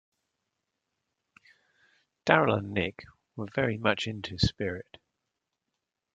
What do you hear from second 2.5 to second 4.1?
and Nick were very much